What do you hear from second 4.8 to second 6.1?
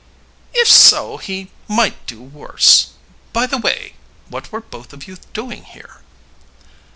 of you doing here?"